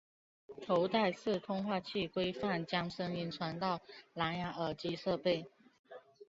[0.65, 3.79] 头戴式通话器规范将声音传送到
[4.15, 5.45] 蓝芽耳机设备。